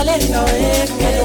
[0.00, 1.20] Angeke usukholwe, ngeke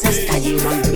[0.00, 0.95] process, how you want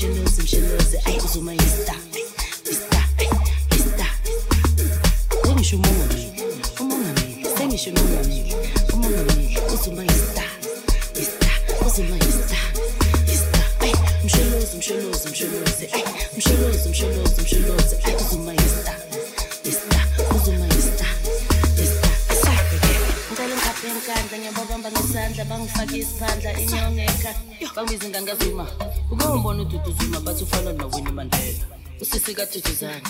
[0.00, 1.54] mshilozi mshilozi mshilozi ayi uzuma
[32.50, 33.09] kaduduzane inganashelusi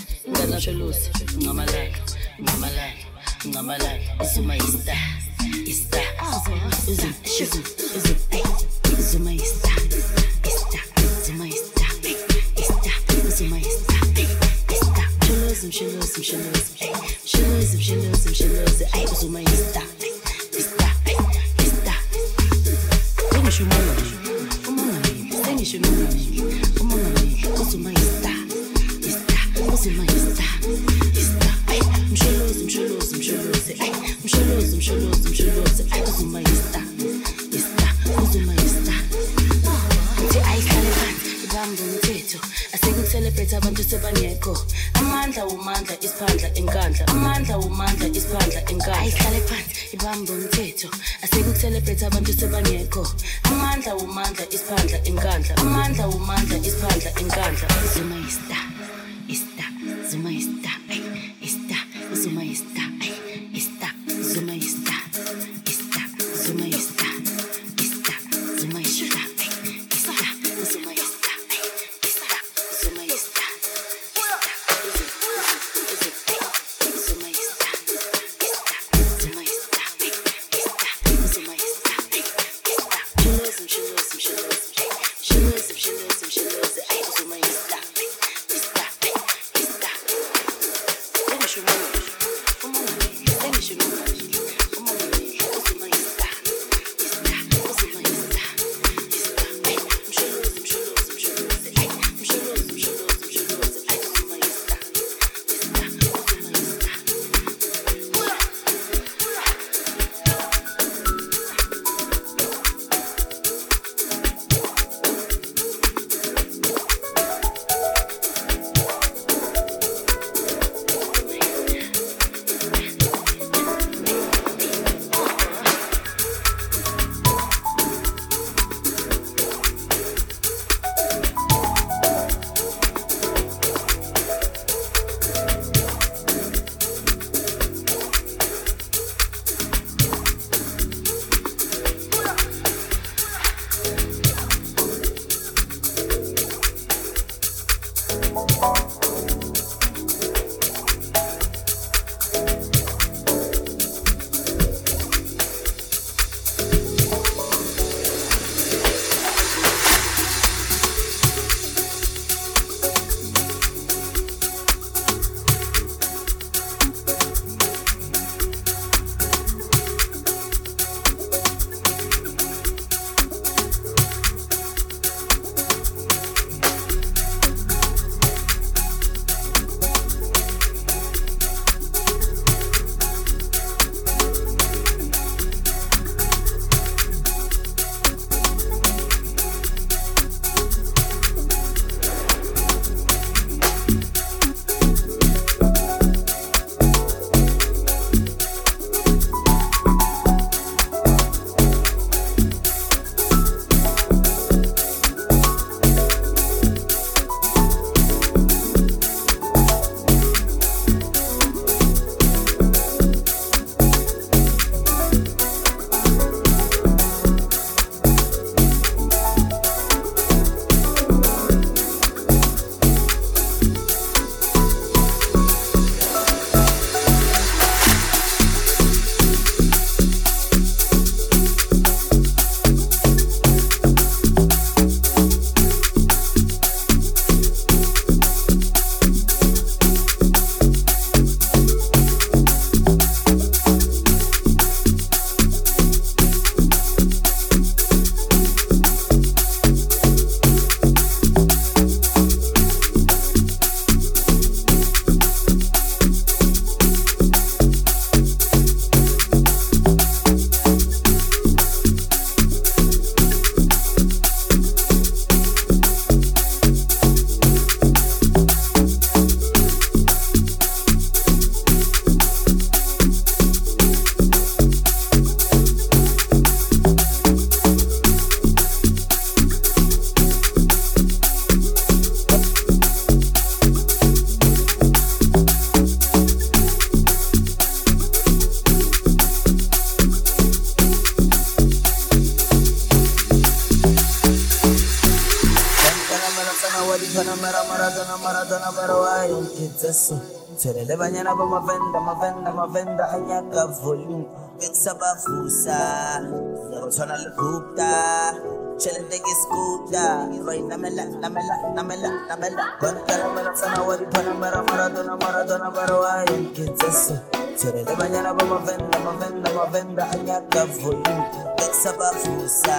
[300.91, 304.26] Thelele banyana ba mavenda mavenda mavenda a nyaka volume
[304.59, 308.34] ekisa bavusa ya go tshwana le gupta
[308.74, 315.95] tšhelete ke skuta roi namela namela namela namela bantalamela tsana wa diphanamera maradona maradona bara
[315.95, 317.14] wa yenketseso
[317.55, 321.22] thelele banyana ba mavenda mavenda mavenda a nyaka volume
[321.55, 322.78] ekisa bavusa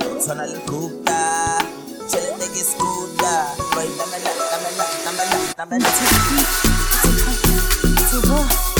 [0.00, 1.20] ya go tshwana le gupta
[2.08, 3.32] tšhelete ke skuta
[3.76, 6.79] roi namela namela namela namela
[8.18, 8.79] mfana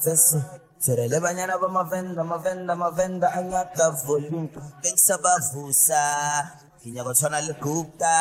[0.00, 4.48] tshirele banyana ba mavenda mavenda mavenda a nyaka volume
[4.82, 6.00] bekisa bavusa
[6.80, 8.16] ke nyako tshwana le gupta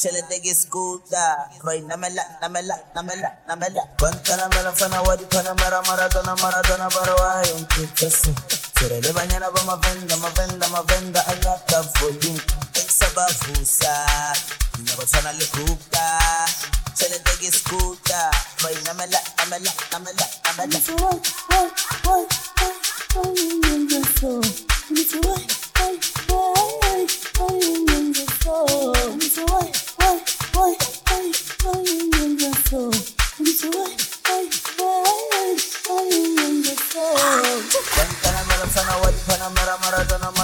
[0.00, 3.82] tšhelete ke skuta roi namela namela namela namela.
[4.00, 8.32] Bantanamela mfana wa diphanamera maradona maradona bara wa yonketseso
[8.74, 12.40] tshirele banyana ba mavenda mavenda mavenda a nyaka volume
[12.72, 13.92] bekisa bavusa
[14.72, 15.44] ke nyako tshwana le
[16.96, 18.30] gupta tšhelete ke skuta
[18.62, 20.76] roi namela namela namela namela
[37.96, 40.35] bantanamela mfana wa diphanamera maradona maradona bara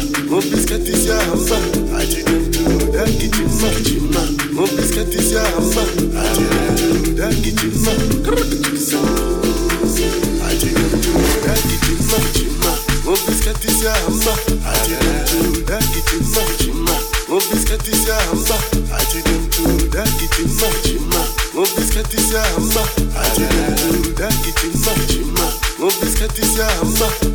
[0.00, 1.56] jima Ngoba isikhathi siyahamba
[1.98, 4.22] Athi ngithuda gijima jima
[4.52, 5.82] Ngoba isikhathi siyahamba
[6.22, 7.92] Athi ngithuda gijima
[10.48, 12.72] Athi ngithuda gijima jima
[13.04, 14.32] Ngoba isikhathi siyahamba
[14.72, 16.96] Athi ngithuda gijima jima
[17.28, 18.56] Ngoba isikhathi siyahamba
[18.98, 21.22] Athi ngithuda gijima jima
[21.54, 22.82] Ngoba isikhathi siyahamba
[23.22, 25.46] Athi ngithuda gijima jima
[25.78, 27.29] Ngoba isikhathi siyahamba Athi ngithuda